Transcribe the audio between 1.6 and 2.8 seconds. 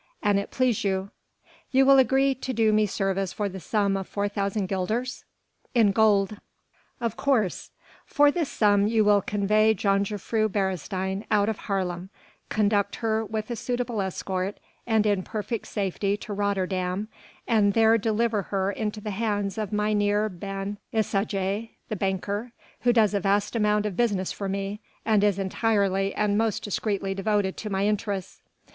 "You will agree to do